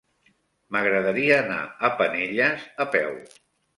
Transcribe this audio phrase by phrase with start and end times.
[0.75, 3.15] M'agradaria anar a Penelles a peu.